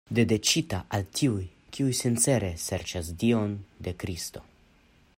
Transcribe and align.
Dediĉita 0.17 0.79
al 0.97 1.03
tiuj, 1.19 1.43
kiuj 1.77 1.91
sincere 2.01 2.51
serĉas 2.65 3.15
Dion 3.25 3.57
de 3.89 3.95
Kristo. 4.05 4.47